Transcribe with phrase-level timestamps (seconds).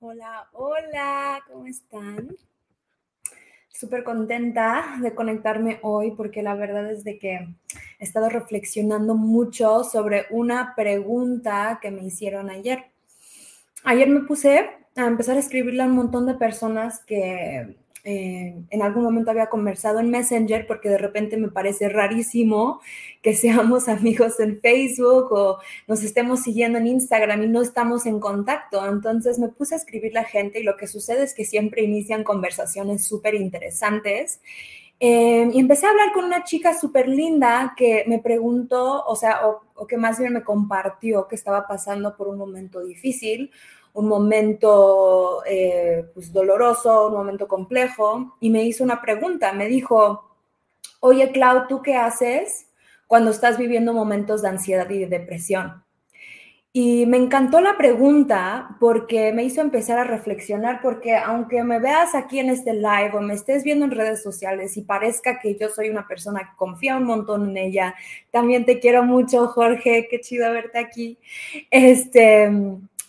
[0.00, 2.28] Hola, hola, ¿cómo están?
[3.68, 7.34] Súper contenta de conectarme hoy porque la verdad es de que
[7.98, 12.86] he estado reflexionando mucho sobre una pregunta que me hicieron ayer.
[13.84, 17.76] Ayer me puse a empezar a escribirle a un montón de personas que
[18.08, 22.80] eh, en algún momento había conversado en Messenger porque de repente me parece rarísimo
[23.20, 28.20] que seamos amigos en Facebook o nos estemos siguiendo en Instagram y no estamos en
[28.20, 28.86] contacto.
[28.86, 32.22] Entonces me puse a escribir a gente y lo que sucede es que siempre inician
[32.22, 34.40] conversaciones súper interesantes.
[35.00, 39.40] Eh, y empecé a hablar con una chica súper linda que me preguntó, o sea,
[39.74, 43.50] o que más bien me compartió que estaba pasando por un momento difícil
[43.96, 50.36] un momento eh, pues doloroso, un momento complejo, y me hizo una pregunta, me dijo,
[51.00, 52.66] oye Clau, ¿tú qué haces
[53.06, 55.82] cuando estás viviendo momentos de ansiedad y de depresión?
[56.74, 62.14] Y me encantó la pregunta porque me hizo empezar a reflexionar, porque aunque me veas
[62.14, 65.70] aquí en este live o me estés viendo en redes sociales y parezca que yo
[65.70, 67.94] soy una persona que confía un montón en ella,
[68.30, 71.18] también te quiero mucho, Jorge, qué chido verte aquí.
[71.70, 72.50] Este,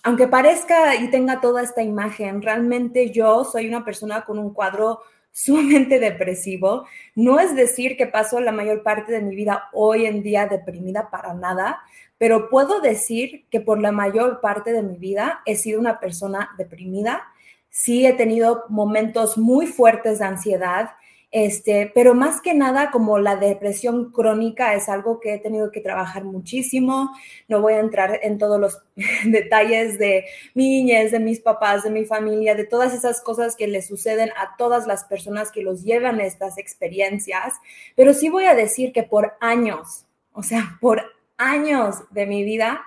[0.08, 5.02] aunque parezca y tenga toda esta imagen, realmente yo soy una persona con un cuadro
[5.33, 6.86] sumamente depresivo.
[7.13, 11.09] No es decir que paso la mayor parte de mi vida hoy en día deprimida
[11.09, 11.81] para nada,
[12.17, 16.52] pero puedo decir que por la mayor parte de mi vida he sido una persona
[16.58, 17.23] deprimida.
[17.69, 20.91] Sí he tenido momentos muy fuertes de ansiedad,
[21.31, 25.81] este, pero más que nada, como la depresión crónica es algo que he tenido que
[25.81, 27.11] trabajar muchísimo.
[27.50, 28.81] No voy a entrar en todos los
[29.25, 33.67] detalles de mi niñez, de mis papás, de mi familia, de todas esas cosas que
[33.67, 37.53] le suceden a todas las personas que los llevan estas experiencias,
[37.95, 41.03] pero sí voy a decir que por años, o sea, por
[41.38, 42.81] años de mi vida,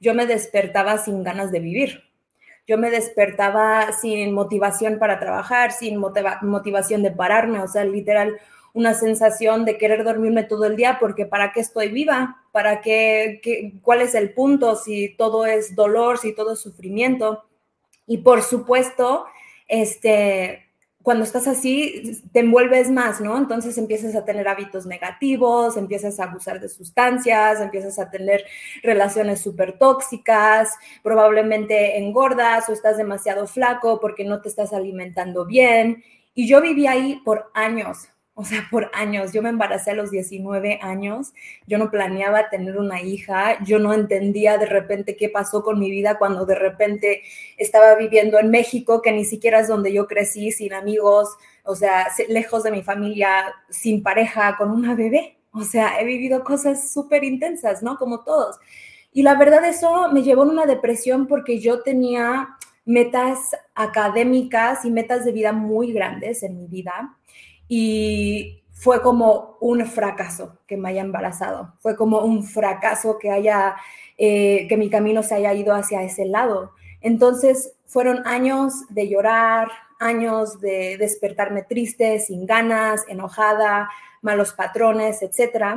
[0.00, 2.13] yo me despertaba sin ganas de vivir
[2.66, 8.38] yo me despertaba sin motivación para trabajar, sin motivación de pararme, o sea, literal,
[8.72, 12.42] una sensación de querer dormirme todo el día porque ¿para qué estoy viva?
[12.50, 17.44] ¿Para qué, qué, cuál es el punto si todo es dolor, si todo es sufrimiento?
[18.06, 19.26] Y por supuesto,
[19.68, 20.70] este,
[21.04, 23.36] cuando estás así, te envuelves más, ¿no?
[23.36, 28.42] Entonces empiezas a tener hábitos negativos, empiezas a abusar de sustancias, empiezas a tener
[28.82, 30.70] relaciones súper tóxicas,
[31.02, 36.02] probablemente engordas o estás demasiado flaco porque no te estás alimentando bien.
[36.34, 39.32] Y yo viví ahí por años, o sea, por años.
[39.32, 41.32] Yo me embaracé a los 19 años,
[41.66, 45.90] yo no planeaba tener una hija, yo no entendía de repente qué pasó con mi
[45.90, 47.22] vida cuando de repente
[47.56, 51.28] estaba viviendo en México, que ni siquiera es donde yo crecí, sin amigos,
[51.62, 55.38] o sea, lejos de mi familia, sin pareja, con una bebé.
[55.52, 57.96] O sea, he vivido cosas súper intensas, ¿no?
[57.96, 58.58] Como todos.
[59.12, 62.48] Y la verdad eso me llevó a una depresión porque yo tenía
[62.84, 63.38] metas
[63.76, 67.16] académicas y metas de vida muy grandes en mi vida
[67.68, 73.76] y fue como un fracaso que me haya embarazado, fue como un fracaso que haya,
[74.18, 76.72] eh, que mi camino se haya ido hacia ese lado.
[77.00, 79.68] Entonces fueron años de llorar,
[80.00, 83.88] años de despertarme triste, sin ganas, enojada,
[84.22, 85.76] malos patrones, etc.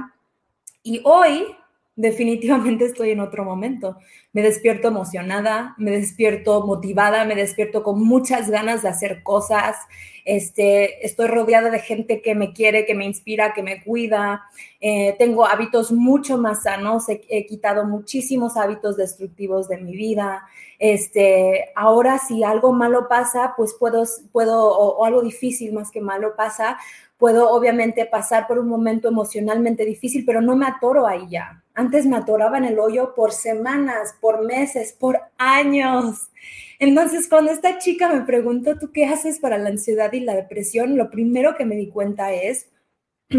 [0.83, 1.55] Y hoy
[1.97, 3.97] definitivamente estoy en otro momento.
[4.31, 9.75] Me despierto emocionada, me despierto motivada, me despierto con muchas ganas de hacer cosas.
[10.23, 14.43] Este, estoy rodeada de gente que me quiere, que me inspira, que me cuida.
[14.79, 17.05] Eh, tengo hábitos mucho más sanos.
[17.09, 20.45] He, quitado muchísimos hábitos destructivos de mi vida.
[20.77, 26.01] Este, ahora si algo malo pasa, pues puedo, puedo o, o algo difícil más que
[26.01, 26.77] malo pasa,
[27.17, 32.07] puedo obviamente pasar por un momento emocionalmente difícil, pero no me atoro ahí ya antes
[32.07, 36.31] me atoraba en el hoyo por semanas, por meses, por años.
[36.79, 40.97] Entonces, cuando esta chica me preguntó, ¿tú qué haces para la ansiedad y la depresión?
[40.97, 42.67] Lo primero que me di cuenta es,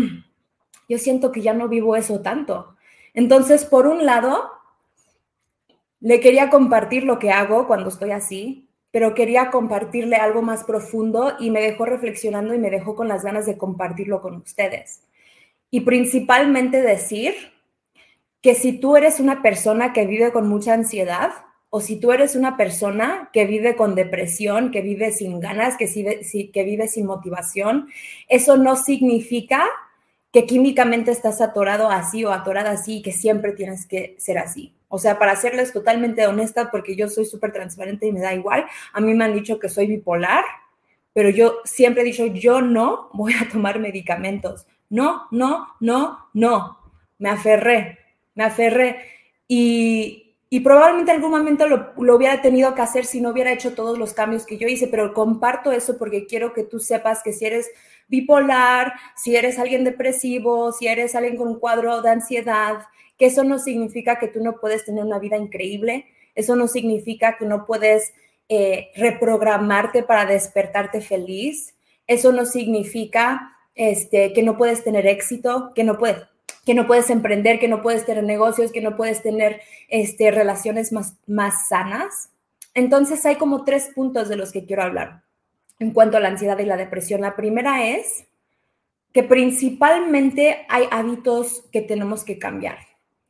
[0.89, 2.77] yo siento que ya no vivo eso tanto.
[3.13, 4.49] Entonces, por un lado,
[5.99, 11.35] le quería compartir lo que hago cuando estoy así, pero quería compartirle algo más profundo
[11.41, 15.03] y me dejó reflexionando y me dejó con las ganas de compartirlo con ustedes.
[15.73, 17.58] Y principalmente decir
[18.43, 21.31] que si tú eres una persona que vive con mucha ansiedad
[21.71, 26.51] o si tú eres una persona que vive con depresión, que vive sin ganas, que,
[26.53, 27.89] que vive sin motivación,
[28.29, 29.65] eso no significa
[30.33, 34.75] que químicamente estás atorado así o atorada así que siempre tienes que ser así.
[34.89, 38.67] O sea, para serles totalmente honesta, porque yo soy súper transparente y me da igual,
[38.93, 40.45] a mí me han dicho que soy bipolar,
[41.13, 44.67] pero yo siempre he dicho, yo no voy a tomar medicamentos.
[44.89, 46.79] No, no, no, no
[47.19, 47.99] me aferré,
[48.39, 48.97] me aferré.
[49.49, 53.75] Y, probablemente en algún momento lo, lo, hubiera tenido que hacer si no hubiera hecho
[53.75, 57.33] todos los cambios que yo hice, pero comparto eso porque quiero que tú sepas que
[57.33, 57.69] si eres
[58.07, 62.87] bipolar, si eres alguien depresivo, si eres alguien con un cuadro de ansiedad,
[63.19, 67.37] que eso no significa que tú no puedes tener una vida increíble, eso no significa
[67.37, 68.15] que no puedes
[68.49, 71.75] eh, reprogramarte para despertarte feliz,
[72.07, 76.19] eso no significa este, que no puedes tener éxito, que no puedes
[76.69, 80.93] que no puedes emprender, que no puedes tener negocios, que no puedes tener este, relaciones
[80.93, 82.29] más, más sanas.
[82.75, 85.23] Entonces hay como tres puntos de los que quiero hablar
[85.79, 87.23] en cuanto a la ansiedad y la depresión.
[87.23, 88.27] La primera es
[89.15, 92.77] que principalmente hay hábitos que tenemos que cambiar.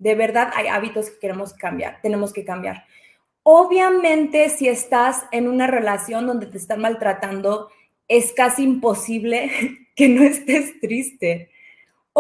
[0.01, 2.87] De verdad hay hábitos que queremos cambiar, tenemos que cambiar.
[3.45, 7.69] Obviamente, si estás en una relación donde te están maltratando,
[8.09, 9.49] es casi imposible
[9.95, 11.53] que no estés triste.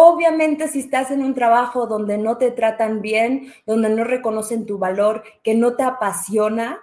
[0.00, 4.78] Obviamente, si estás en un trabajo donde no te tratan bien, donde no reconocen tu
[4.78, 6.78] valor, que no te apasiona,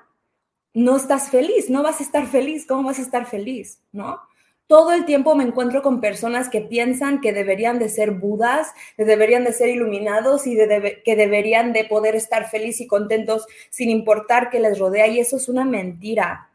[0.74, 2.66] no estás feliz, no vas a estar feliz.
[2.68, 3.80] ¿Cómo vas a estar feliz?
[3.94, 4.20] ¿No?
[4.68, 9.06] Todo el tiempo me encuentro con personas que piensan que deberían de ser budas, que
[9.06, 14.50] deberían de ser iluminados y que deberían de poder estar felices y contentos sin importar
[14.50, 15.08] qué les rodea.
[15.08, 16.50] Y eso es una mentira.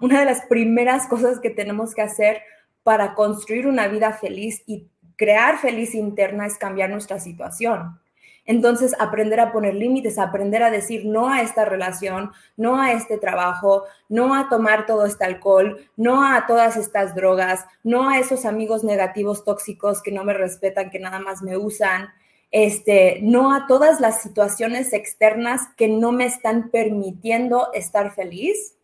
[0.00, 2.42] Una de las primeras cosas que tenemos que hacer
[2.84, 4.86] para construir una vida feliz y
[5.18, 8.00] crear feliz interna es cambiar nuestra situación.
[8.46, 13.18] Entonces, aprender a poner límites, aprender a decir no a esta relación, no a este
[13.18, 18.46] trabajo, no a tomar todo este alcohol, no a todas estas drogas, no a esos
[18.46, 22.08] amigos negativos tóxicos que no me respetan, que nada más me usan,
[22.50, 28.76] este, no a todas las situaciones externas que no me están permitiendo estar feliz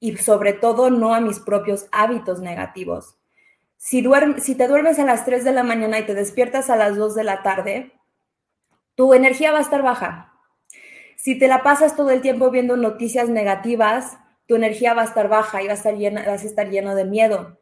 [0.00, 3.16] y sobre todo no a mis propios hábitos negativos.
[3.76, 7.14] Si, te duermes a las 3 de la mañana y te despiertas a las 2
[7.14, 7.92] de la tarde,
[8.94, 10.32] tu energía va a estar baja.
[11.16, 15.28] Si te la pasas todo el tiempo viendo noticias negativas, tu energía va a estar
[15.28, 17.60] baja y vas a estar, vas a estar lleno de miedo.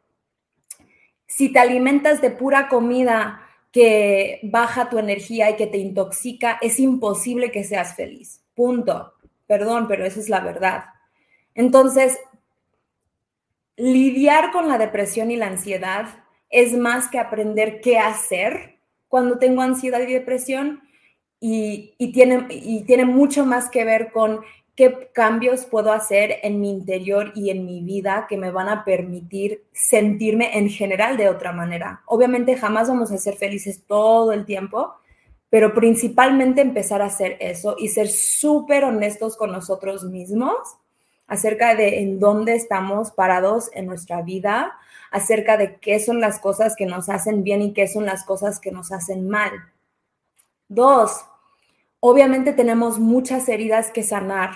[1.27, 3.41] Si te alimentas de pura comida
[3.71, 8.41] que baja tu energía y que te intoxica, es imposible que seas feliz.
[8.53, 9.13] Punto.
[9.47, 10.85] Perdón, pero esa es la verdad.
[11.53, 12.17] Entonces,
[13.77, 16.07] lidiar con la depresión y la ansiedad
[16.49, 20.81] es más que aprender qué hacer cuando tengo ansiedad y depresión
[21.39, 24.41] y, tiene, y tiene mucho más que ver con
[24.75, 28.83] qué cambios puedo hacer en mi interior y en mi vida que me van a
[28.83, 32.01] permitir sentirme en general de otra manera.
[32.05, 34.93] Obviamente jamás vamos a ser felices todo el tiempo,
[35.49, 40.57] pero principalmente empezar a hacer eso y ser súper honestos con nosotros mismos
[41.27, 44.73] acerca de en dónde estamos parados en nuestra vida,
[45.11, 48.59] acerca de qué son las cosas que nos hacen bien y qué son las cosas
[48.59, 49.51] que nos hacen mal.
[50.67, 51.25] Dos,
[51.99, 54.51] obviamente tenemos muchas heridas que sanar.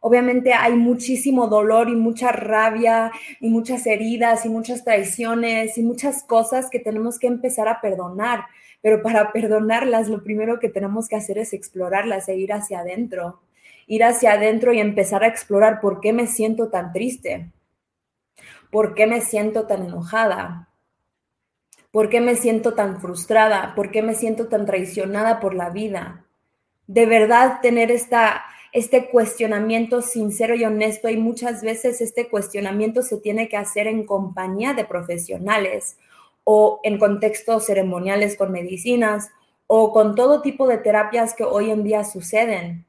[0.00, 3.10] Obviamente hay muchísimo dolor y mucha rabia
[3.40, 8.44] y muchas heridas y muchas traiciones y muchas cosas que tenemos que empezar a perdonar.
[8.82, 13.40] Pero para perdonarlas, lo primero que tenemos que hacer es explorarlas e ir hacia adentro
[13.86, 17.50] ir hacia adentro y empezar a explorar por qué me siento tan triste,
[18.70, 20.68] por qué me siento tan enojada,
[21.90, 26.24] por qué me siento tan frustrada, por qué me siento tan traicionada por la vida.
[26.86, 33.18] De verdad tener esta, este cuestionamiento sincero y honesto y muchas veces este cuestionamiento se
[33.18, 35.96] tiene que hacer en compañía de profesionales
[36.42, 39.30] o en contextos ceremoniales con medicinas
[39.66, 42.84] o con todo tipo de terapias que hoy en día suceden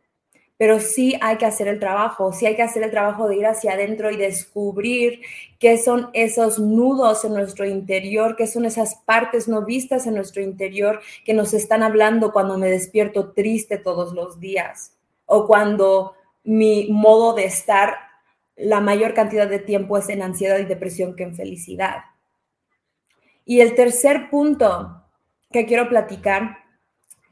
[0.57, 3.45] pero sí hay que hacer el trabajo, sí hay que hacer el trabajo de ir
[3.45, 5.21] hacia adentro y descubrir
[5.59, 10.41] qué son esos nudos en nuestro interior, qué son esas partes no vistas en nuestro
[10.41, 14.93] interior que nos están hablando cuando me despierto triste todos los días
[15.25, 17.97] o cuando mi modo de estar
[18.55, 22.05] la mayor cantidad de tiempo es en ansiedad y depresión que en felicidad.
[23.43, 25.03] Y el tercer punto
[25.51, 26.64] que quiero platicar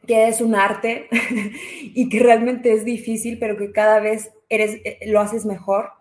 [0.08, 1.08] que es un arte
[1.82, 5.92] y que realmente es difícil, pero que cada vez eres, eh, lo haces mejor,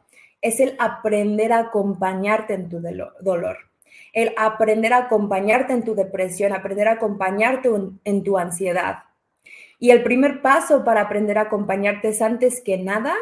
[0.40, 3.58] es el aprender a acompañarte en tu dolor,
[4.12, 7.70] el aprender a acompañarte en tu depresión, aprender a acompañarte
[8.04, 9.04] en tu ansiedad.
[9.78, 13.14] Y el primer paso para aprender a acompañarte es antes que nada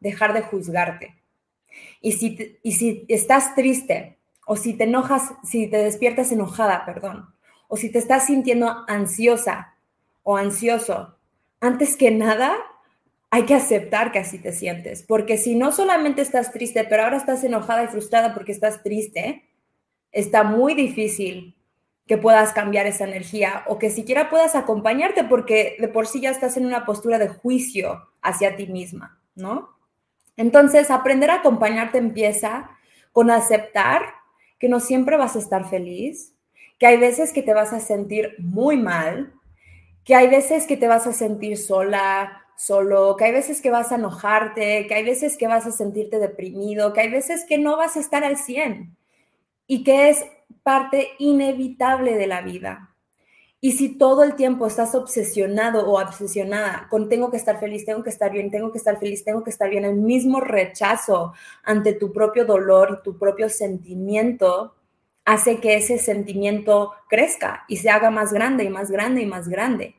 [0.00, 1.14] dejar de juzgarte.
[2.00, 7.34] Y si, y si estás triste o si te enojas, si te despiertas enojada, perdón,
[7.68, 9.75] o si te estás sintiendo ansiosa,
[10.28, 11.16] o ansioso,
[11.60, 12.56] antes que nada,
[13.30, 17.16] hay que aceptar que así te sientes, porque si no solamente estás triste, pero ahora
[17.16, 19.48] estás enojada y frustrada porque estás triste,
[20.10, 21.56] está muy difícil
[22.08, 26.30] que puedas cambiar esa energía o que siquiera puedas acompañarte porque de por sí ya
[26.30, 29.76] estás en una postura de juicio hacia ti misma, ¿no?
[30.36, 32.70] Entonces, aprender a acompañarte empieza
[33.12, 34.02] con aceptar
[34.58, 36.34] que no siempre vas a estar feliz,
[36.80, 39.32] que hay veces que te vas a sentir muy mal,
[40.06, 43.90] que hay veces que te vas a sentir sola, solo, que hay veces que vas
[43.90, 47.76] a enojarte, que hay veces que vas a sentirte deprimido, que hay veces que no
[47.76, 48.96] vas a estar al 100
[49.66, 50.24] y que es
[50.62, 52.94] parte inevitable de la vida.
[53.60, 58.04] Y si todo el tiempo estás obsesionado o obsesionada con tengo que estar feliz, tengo
[58.04, 61.32] que estar bien, tengo que estar feliz, tengo que estar bien, el mismo rechazo
[61.64, 64.76] ante tu propio dolor y tu propio sentimiento
[65.24, 69.48] hace que ese sentimiento crezca y se haga más grande y más grande y más
[69.48, 69.95] grande.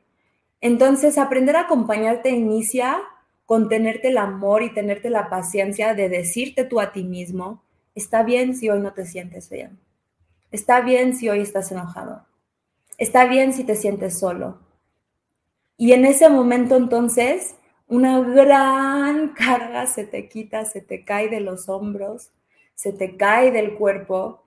[0.61, 3.01] Entonces, aprender a acompañarte inicia
[3.45, 7.63] con tenerte el amor y tenerte la paciencia de decirte tú a ti mismo,
[7.95, 9.79] está bien si hoy no te sientes bien,
[10.51, 12.25] está bien si hoy estás enojado,
[12.97, 14.59] está bien si te sientes solo.
[15.77, 17.55] Y en ese momento entonces,
[17.87, 22.31] una gran carga se te quita, se te cae de los hombros,
[22.75, 24.43] se te cae del cuerpo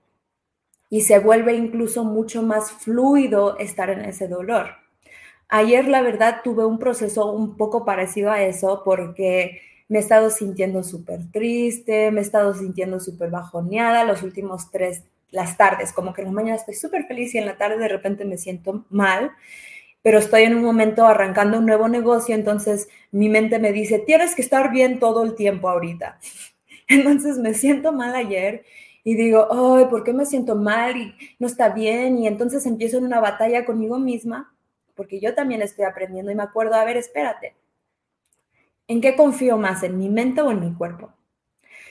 [0.89, 4.80] y se vuelve incluso mucho más fluido estar en ese dolor.
[5.53, 10.29] Ayer, la verdad, tuve un proceso un poco parecido a eso porque me he estado
[10.29, 16.13] sintiendo súper triste, me he estado sintiendo súper bajoneada los últimos tres, las tardes, como
[16.13, 18.85] que en la mañana estoy súper feliz y en la tarde de repente me siento
[18.89, 19.31] mal,
[20.01, 24.35] pero estoy en un momento arrancando un nuevo negocio, entonces mi mente me dice, tienes
[24.35, 26.19] que estar bien todo el tiempo ahorita.
[26.87, 28.65] Entonces me siento mal ayer
[29.03, 32.17] y digo, ay, ¿por qué me siento mal y no está bien?
[32.19, 34.53] Y entonces empiezo en una batalla conmigo misma
[35.01, 37.55] porque yo también estoy aprendiendo y me acuerdo, a ver, espérate,
[38.87, 41.11] ¿en qué confío más, en mi mente o en mi cuerpo?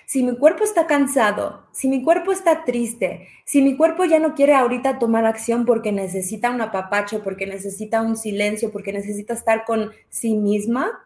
[0.06, 4.36] Si mi cuerpo está cansado, si mi cuerpo está triste, si mi cuerpo ya no
[4.36, 9.64] quiere ahorita tomar acción porque necesita un apapacho, porque necesita un silencio, porque necesita estar
[9.64, 11.04] con sí misma,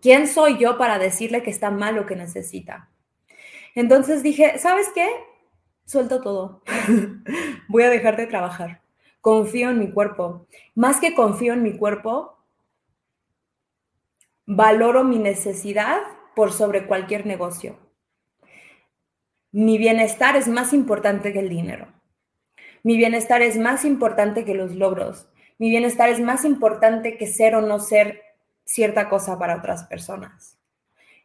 [0.00, 2.88] ¿quién soy yo para decirle que está mal o que necesita?
[3.74, 5.10] Entonces dije, ¿sabes qué?
[5.84, 6.62] Suelto todo.
[7.68, 8.81] Voy a dejar de trabajar
[9.22, 10.46] confío en mi cuerpo.
[10.74, 12.36] Más que confío en mi cuerpo,
[14.44, 16.02] valoro mi necesidad
[16.36, 17.78] por sobre cualquier negocio.
[19.52, 21.86] Mi bienestar es más importante que el dinero.
[22.82, 25.28] Mi bienestar es más importante que los logros.
[25.58, 28.22] Mi bienestar es más importante que ser o no ser
[28.64, 30.58] cierta cosa para otras personas.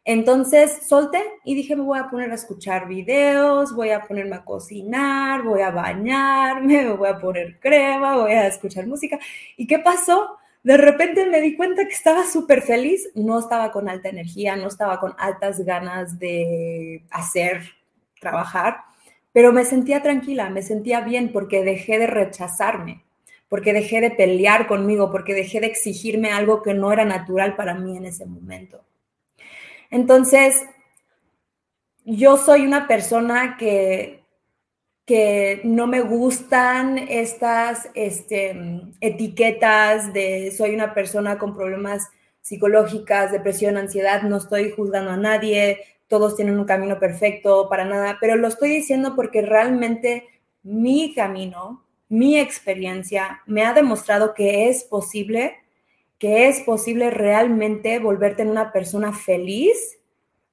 [0.04, 4.44] Entonces solté y dije, me voy a poner a escuchar videos, voy a ponerme a
[4.44, 9.18] cocinar, voy a bañarme, me voy a poner crema, voy a escuchar música.
[9.56, 10.38] ¿Y qué pasó?
[10.62, 14.68] De repente me di cuenta que estaba súper feliz, no estaba con alta energía, no
[14.68, 17.62] estaba con altas ganas de hacer,
[18.20, 18.78] trabajar,
[19.32, 23.04] pero me sentía tranquila, me sentía bien porque dejé de rechazarme,
[23.48, 27.74] porque dejé de pelear conmigo, porque dejé de exigirme algo que no era natural para
[27.74, 28.84] mí en ese momento.
[29.90, 30.64] Entonces,
[32.04, 34.24] yo soy una persona que,
[35.04, 42.08] que no me gustan estas este, etiquetas de soy una persona con problemas
[42.40, 48.16] psicológicas, depresión, ansiedad, no estoy juzgando a nadie, todos tienen un camino perfecto, para nada,
[48.20, 50.26] pero lo estoy diciendo porque realmente
[50.62, 55.56] mi camino, mi experiencia me ha demostrado que es posible
[56.18, 59.98] que es posible realmente volverte en una persona feliz,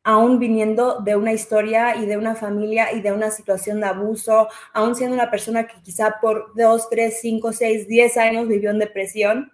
[0.04, 4.48] aún viniendo de una historia y de una familia y de una situación de abuso,
[4.72, 8.78] aún siendo una persona que quizá por dos, tres, cinco, seis, diez años vivió en
[8.80, 9.52] depresión.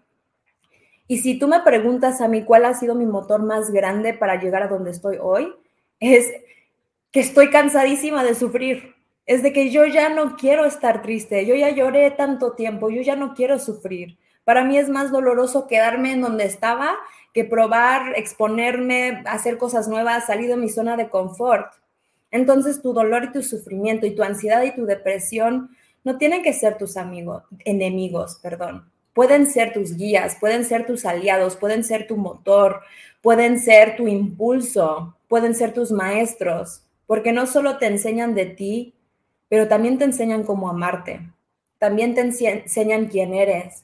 [1.08, 4.41] Y si tú me preguntas a mí cuál ha sido mi motor más grande para
[4.41, 5.53] llegar a donde estoy hoy,
[6.01, 6.30] es
[7.12, 8.96] que estoy cansadísima de sufrir.
[9.25, 13.01] Es de que yo ya no quiero estar triste, yo ya lloré tanto tiempo, yo
[13.01, 14.18] ya no quiero sufrir.
[14.43, 16.95] Para mí es más doloroso quedarme en donde estaba
[17.33, 21.74] que probar, exponerme, hacer cosas nuevas, salir de mi zona de confort.
[22.29, 25.69] Entonces tu dolor y tu sufrimiento y tu ansiedad y tu depresión
[26.03, 28.89] no tienen que ser tus amigos, enemigos, perdón.
[29.13, 32.81] Pueden ser tus guías, pueden ser tus aliados, pueden ser tu motor,
[33.21, 38.93] pueden ser tu impulso, pueden ser tus maestros, porque no solo te enseñan de ti,
[39.50, 41.19] pero también te enseñan cómo amarte,
[41.77, 43.83] también te enseñan quién eres,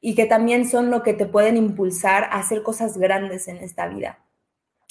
[0.00, 3.88] y que también son lo que te pueden impulsar a hacer cosas grandes en esta
[3.88, 4.18] vida.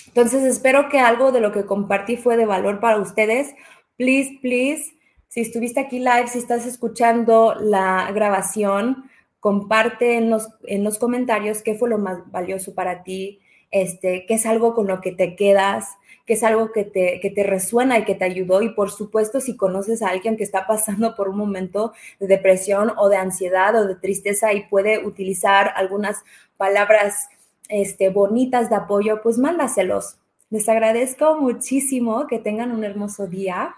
[0.08, 3.54] Entonces, espero que algo de lo que compartí fue de valor para ustedes.
[3.98, 4.94] Please, please,
[5.28, 11.62] si estuviste aquí live, si estás escuchando la grabación, comparte en los, en los comentarios
[11.62, 13.40] qué fue lo más valioso para ti,
[13.72, 17.32] este, que es algo con lo que te quedas, que es algo que te, que
[17.32, 18.62] te resuena y que te ayudó.
[18.62, 22.94] Y por supuesto, si conoces a alguien que está pasando por un momento de depresión
[22.98, 26.24] o de ansiedad o de tristeza y puede utilizar algunas
[26.58, 27.30] palabras
[27.70, 30.18] este, bonitas de apoyo, pues mándaselos.
[30.50, 33.76] Les agradezco muchísimo que tengan un hermoso día.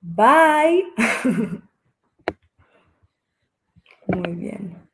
[0.00, 0.84] Bye.
[4.06, 4.87] Muy bien.